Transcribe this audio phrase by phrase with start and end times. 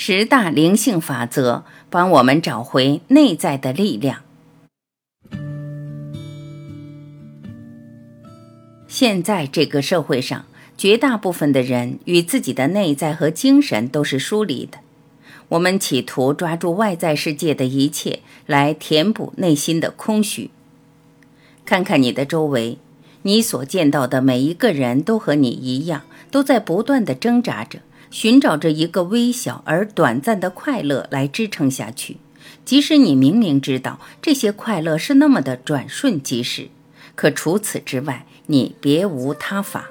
[0.00, 4.22] 十大灵性法则帮我们找回内在的力量。
[8.86, 10.44] 现在这个社会上，
[10.76, 14.78] 绝大部分的人与自己的内在和精神都是疏离的。
[15.48, 20.52] 我们企图抓住外在世界的一切来填补内心的空虚。
[21.64, 22.78] 看看你的周围，
[23.22, 27.80] 你所见到的每一个人都和你一样，都在不断的挣扎着。
[28.10, 32.16] 寻找着一个微小而短暂的快乐来支撑下去，
[32.64, 36.68] 即使你明明知道这些快乐是那么的转瞬即逝，
[37.14, 39.90] 可除此之外，你别无他法。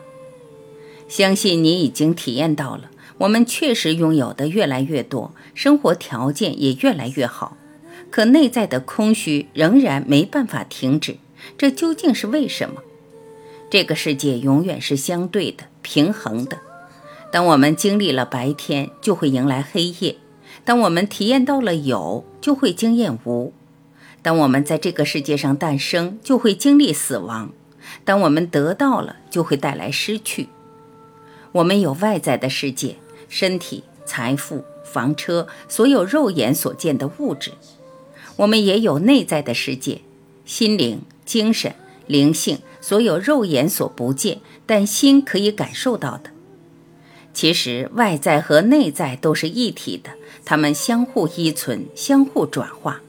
[1.07, 7.55] 相信你已经体验到了，我们确实拥有的越来越多，生活条件也越来越好，
[8.09, 11.17] 可内在的空虚仍然没办法停止。
[11.57, 12.81] 这究竟是为什么？
[13.69, 16.57] 这个世界永远是相对的、平衡的。
[17.29, 20.15] 当我们经历了白天，就会迎来黑夜；
[20.63, 23.51] 当我们体验到了有，就会经验无；
[24.21, 27.49] 当我们在这个世界上诞生，就会经历死亡；
[28.05, 30.47] 当我们得到了，就会带来失去。
[31.51, 32.95] 我们有外在的世界，
[33.27, 37.51] 身体、财富、房车，所有肉眼所见的物质；
[38.37, 39.99] 我们也有内在的世界，
[40.45, 41.73] 心灵、精神、
[42.05, 46.31] 灵性，所有肉眼所不见但心可以感受到的。
[47.37, 50.09] 其实，外在和内在都是一体的，
[50.43, 53.01] 它们相互依存，相互转化。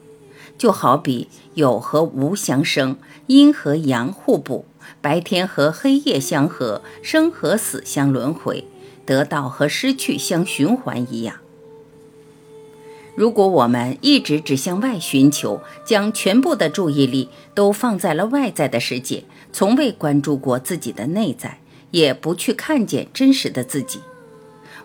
[0.55, 4.65] 就好比有和无相生，阴和阳互补，
[5.01, 8.65] 白天和黑夜相合，生和死相轮回，
[9.03, 11.37] 得到和失去相循环一样。
[13.15, 23.99] 如果我们一直只向外寻求，将全部的注意力都放在了外在的世界，从未关注过自己的内在，也不去看见真实的自己。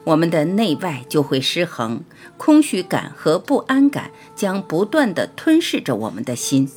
[0.05, 2.05] 我们的内外就会失衡，
[2.37, 6.69] 空虚感和不安感将不断地吞噬着我们的心。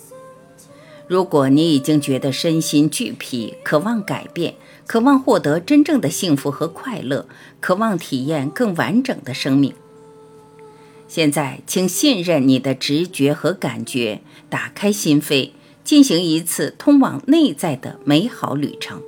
[1.07, 7.27] 如果你已经觉得身心俱疲，渴望改变，渴望获得真正的幸福和快乐，
[7.59, 9.73] 渴望体验更完整的生命，
[11.07, 15.51] 现在请信任你的直觉和感觉，打开心扉，
[15.83, 19.01] 进行一次通往内在的美好旅程。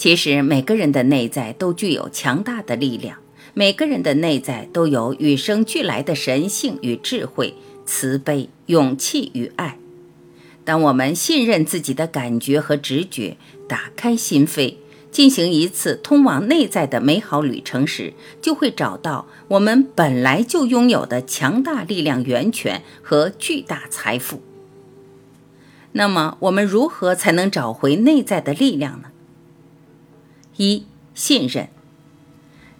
[0.00, 3.18] 其实每个人的内在都具有强大的力量，
[3.52, 7.52] 每个人的内在都有与生俱来的神性与智慧、
[7.84, 9.76] 慈悲、勇气与爱。
[10.64, 13.36] 当我们信任自己的感觉和直觉，
[13.68, 14.76] 打开心扉，
[15.10, 24.40] 进行一次通往内在的美好旅程时，就会找到我们本来就拥有的强大力量源泉和巨大财富。
[25.92, 29.09] 那么，我们如何才能找回内在的力量呢？
[30.62, 30.84] 一
[31.14, 31.70] 信任，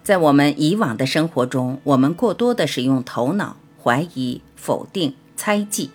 [0.03, 5.89] 在我们以往的生活中，我们过多的使用头脑、怀疑、否定、猜忌。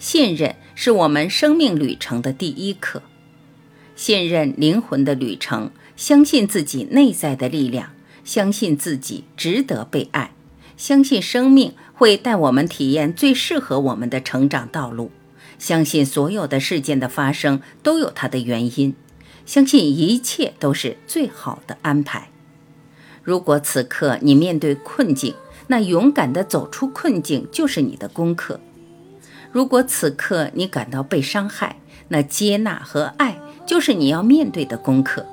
[0.00, 3.00] 信任是我们生命旅程的第一课，
[3.94, 7.90] 信任灵魂的旅程，相信自己内在的力量，
[8.24, 10.32] 相信自己值得被爱，
[10.76, 15.12] 相信生命会带我们体验最适合我们的成长道路，
[15.60, 18.96] 相信所有的事件的发生都有它的原因。
[19.46, 22.30] 相信一切都是最好的安排。
[23.22, 25.34] 如果此刻你面对困境，
[25.68, 28.58] 那勇敢地走出困境就是你的功课；
[29.50, 31.76] 如果此刻你感到被伤害，
[32.08, 35.24] 那接纳和爱就是你要面对的功课；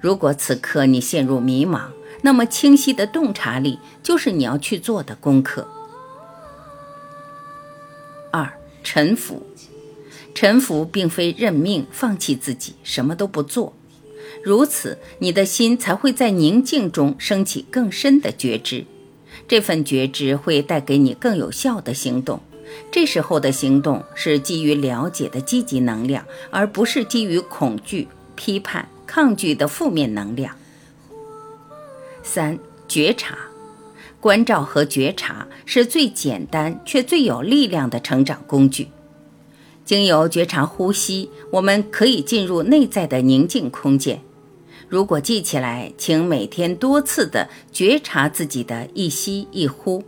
[0.00, 1.88] 如果此刻你陷入迷茫，
[2.22, 5.68] 那么清晰的洞察力就是你要去做的功课。
[8.30, 8.50] 二，
[8.82, 9.46] 臣服。
[10.34, 13.72] 臣服并非认命、放弃自己，什么都不做，
[14.42, 18.84] 如此你的心才会在宁静中升起更深的觉知。
[19.46, 22.40] 这份觉知会带给你更有效的行动。
[22.90, 30.56] 这时候的行动是基于了解的积极能量，而不是基于恐惧、批判、抗拒的负面能量。
[32.22, 32.58] 三、
[32.88, 33.38] 觉察、
[34.18, 38.88] 关照和觉察是最简单却最有力量的成长工具。
[39.84, 44.22] 经由觉察呼吸，我们可以进入内在的宁静空间。
[44.88, 50.02] 如果记起来，请每天多次的觉察自己的一吸一呼，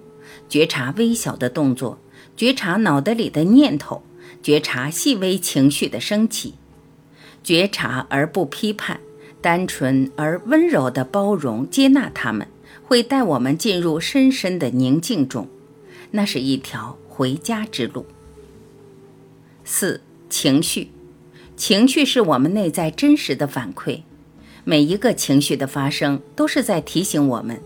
[0.48, 1.98] 觉察微小的动作，
[2.36, 4.02] 觉察脑袋里的念头，
[4.42, 6.54] 觉察细微情绪的升起，
[7.42, 9.00] 觉察而不批判，
[9.42, 12.46] 单纯而温柔的包容接纳他们，
[12.84, 15.48] 会带我们进入深深的宁静中。
[16.12, 18.06] 那是一条回家之路。
[19.68, 20.90] 四情绪，
[21.56, 24.02] 情绪是我们内在真实的反馈。
[24.62, 27.60] 每一个情绪的发生，都是在提醒我们，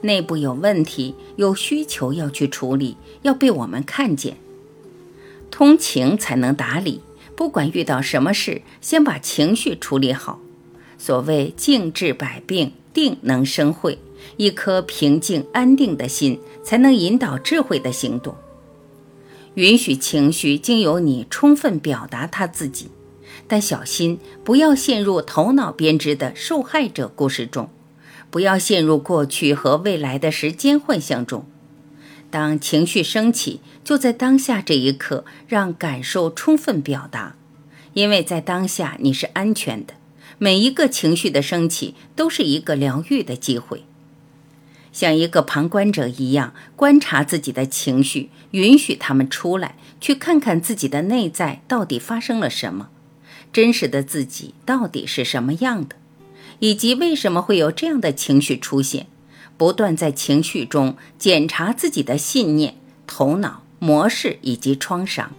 [0.00, 4.36] 内部有问题，有需求要去处理，要被我们看见。
[5.48, 7.00] 通情才能达理，
[7.36, 10.40] 不管遇到什么事，先把情绪处理好。
[10.98, 14.00] 所谓静治百病，定能生慧。
[14.36, 18.34] 一颗平静安定的心，才能引导智慧的行动。
[19.54, 22.88] 允许情绪经由你充分表达他自己，
[23.46, 27.70] 但小心不要陷入头脑编织的受害者故事中，
[28.30, 31.46] 不要陷入过去和未来的时间幻象中。
[32.30, 37.36] 当情绪升起，就在当下这一刻，让感受充分表达，
[37.92, 39.94] 因为在当下你是安全的。
[40.38, 43.84] 每一个情绪的升起，都是一个疗愈的机会。
[44.94, 52.88] 像一个旁观者一样观察自己的情绪，允许他们出来，去看看自己的内在到底发生了什么，
[53.52, 55.96] 真实的自己到底是什么样的，
[56.60, 59.08] 以及为什么会有这样的情绪出现。
[59.56, 62.76] 不断在情绪中检查自己的信念、
[63.06, 65.32] 头脑模式以及创伤。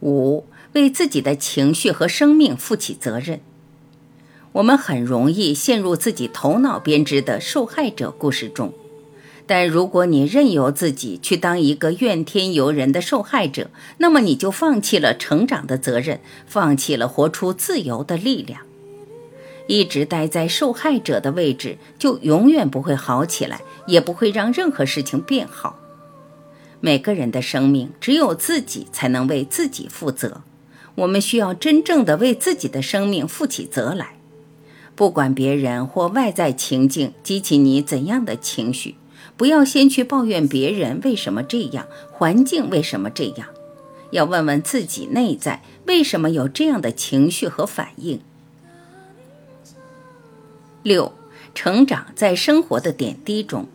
[0.00, 3.40] 五，为自己的情绪和生命负起责任。
[4.52, 8.74] 我们很容易陷入自己头脑编织的受害者故事中，
[9.46, 18.60] 但如果你任由自己去当一个怨天尤人的受害者，那么你就放弃了成长的责任，放弃了活出自由的力量。
[19.68, 25.78] 一直待在受害者的位置，就永远不会好起来，也不会让任何事情变好。
[26.80, 30.42] 每个人的生命，只有自己才能为自己负责。
[30.96, 34.16] 我们需要真正的为自己的生命负起责来。
[34.94, 38.96] 不管别人或外在情境激起你怎样的情绪，
[39.36, 43.48] 不要先去抱怨别人为什么这样，环境为什么这样，
[44.10, 48.20] 要问问自己内在为什么有这样的情绪和反应。
[50.82, 51.12] 六，
[51.54, 53.66] 成长在生活的点滴中。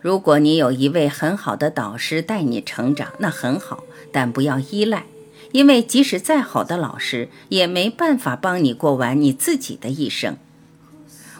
[0.00, 5.06] 如果你有一位很好的导师带你成长，那很好，但不要依赖。
[5.54, 10.36] 因为即使再好的老师，也没办法帮你过完你自己的一生。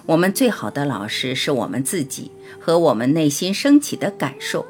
[0.07, 2.31] 我们最好的老师是我们自己
[2.61, 4.67] 和我们内心升起的感受。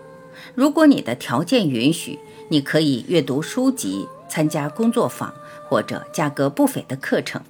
[0.54, 2.18] 如果你的条件允许，
[2.48, 5.34] 你可以阅读书籍、参加工作坊
[5.68, 7.42] 或者价格不菲的课程，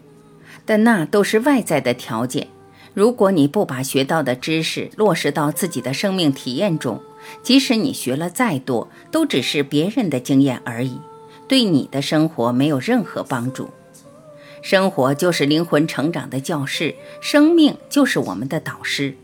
[0.67, 2.49] 但那都是外在的条件。
[2.93, 7.01] 如果你不把学到的知识落实到自己的生命体验中，
[7.45, 10.99] 即使你学了再多，都只是别人的经验而已。
[11.49, 13.71] 对你的生活没有任何帮助。
[14.63, 19.15] 生活就是灵魂成长的教室，生命就是我们的导师。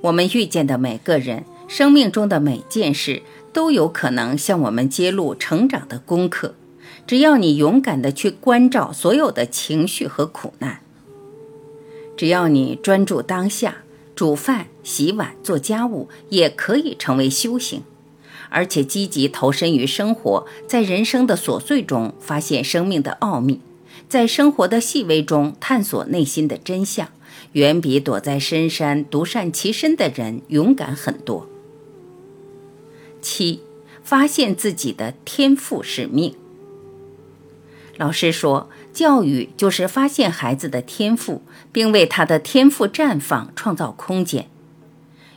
[0.00, 3.22] 我们遇见的每个人，生命中的每件事，
[3.52, 6.54] 都有可能向我们揭露成长的功课。
[7.06, 10.80] 只要你勇敢地去关照所有的情绪和苦难，
[12.16, 13.78] 只要你专注当下，
[14.14, 17.82] 煮饭、洗碗、做家务，也可以成为修行。
[18.50, 23.60] 而且积极投身于生活，在人生的琐碎中发现生命的奥秘，
[24.08, 27.08] 在生活的细微中探索内心的真相，
[27.52, 31.48] 远比躲在深山独善其身的人勇敢很多。
[33.22, 33.62] 七，
[34.02, 36.34] 发现自己的天赋使命。
[37.96, 44.48] 老师说，教育就是发现孩子的天赋，并为他的天赋绽放创造空间。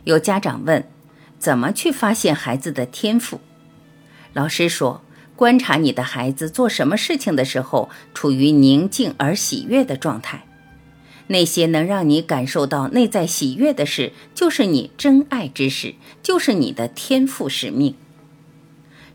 [0.05, 0.87] 有家长问。
[1.43, 3.41] 怎么去发现孩子的天赋？
[4.31, 5.03] 老师说，
[5.35, 10.45] 观察你的孩子做什么事情的时候，处于宁静而喜悦的状态。
[11.27, 17.95] 那些能让你感受到内在喜悦的事，就是你真爱之事，就是你的天赋使命。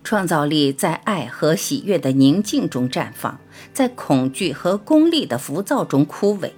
[0.04, 3.40] 创造力在爱和喜悦的宁静中绽放，
[3.72, 6.50] 在恐惧和功利的浮躁中枯萎。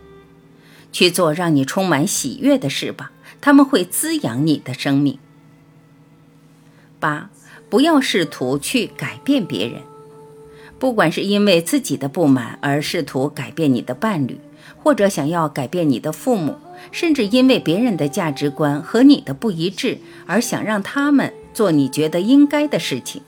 [0.90, 5.20] 去做让你充满喜悦的事吧，他们会滋养你的生命。
[7.00, 7.30] 八，
[7.68, 9.80] 不要试图去改变别人，
[10.78, 14.38] 不管是因为自己的不满而试图改变你的伴侣，
[14.82, 16.56] 或者想要改变你的父母，
[16.92, 23.22] 甚至因为别人的价值观和你的不一致而想让他们做你觉得应该的事情。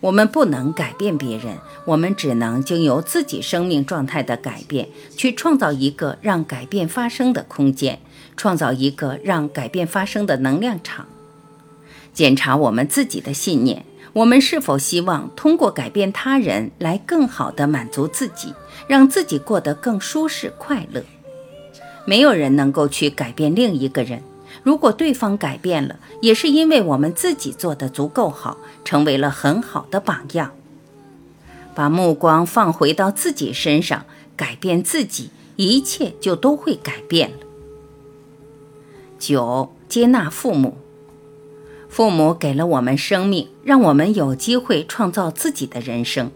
[0.00, 8.00] 我们不能改变别人，我们只能经由自己生命状态的改变，去创造一个让改变发生的空间，
[8.36, 11.06] 创造一个让改变发生的能量场。
[12.14, 18.54] 检查我们自己的信念，我们是否希望通过改变他人来更好地满足自己，
[18.86, 21.02] 让自己过得更舒适快乐？
[22.06, 24.22] 没有人能够去改变另一个人，
[24.62, 30.52] 如果对方改变了，也是因为我们自己做得足够好，成为了很好的榜样。
[31.74, 34.06] 把目光放回到自己身上，
[34.36, 37.38] 改变自己，一切就都会改变了。
[39.18, 40.76] 九、接纳父母。
[41.94, 46.32] 父母给了我们生命，让我们有机会创造自己的人生。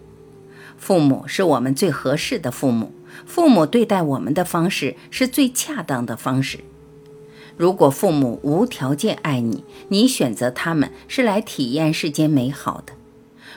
[0.77, 2.93] 父母是我们最合适的父母，
[3.27, 6.61] 父母对待我们的方式是最恰当的方式。
[7.57, 12.93] 如果父母无条件爱你，你选择他们是来体验世间美好的；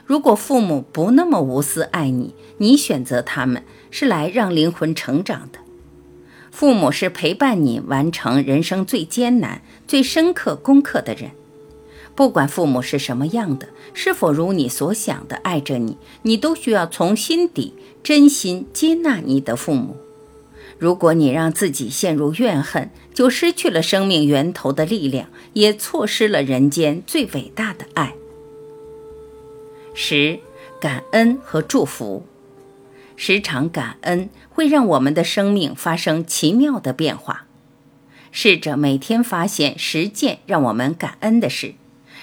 [0.03, 5.59] 如果父母不那么无私爱你，你选择他们是来让灵魂成长的。
[6.49, 11.29] 父母是陪伴你完成人生最艰难、最深刻功课的人。
[12.15, 19.95] 不管父母是什么样的，是否如你所想的爱着你，你都需要从心底真心接纳你的父母。
[20.77, 28.13] 如果你让自己陷入怨恨，就失去了生命源头的力量，也错失了人间最伟大的爱。
[29.93, 30.39] 十，
[30.79, 32.25] 感恩和祝福，
[33.15, 37.45] 时常感恩会让我们的生命发生奇妙的变化。
[38.31, 41.75] 试着每天发现十件让我们感恩的事。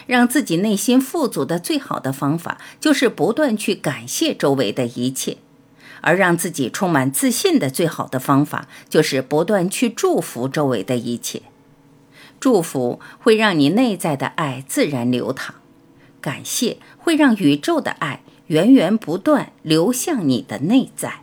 [0.08, 5.36] 让自己内心富足的最好的方法，就是不断去感谢周围的一切；
[6.00, 11.42] 而让自己充满自信的最好的方法，就是不断去祝福周围的一切。
[12.40, 15.56] 祝福会让你内在的爱自然流淌，
[16.22, 21.20] 感谢会让宇宙的爱源源不断流向你的内在。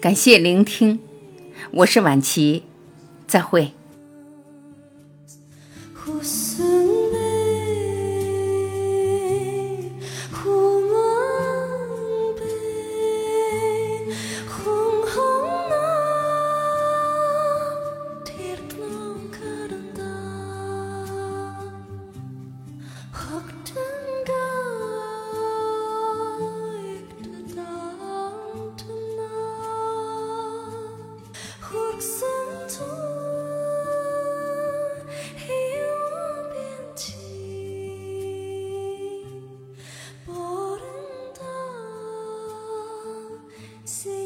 [0.00, 0.98] 感谢聆听，
[1.72, 2.62] 我是婉琪，
[3.26, 3.72] 再会。
[43.84, 44.19] See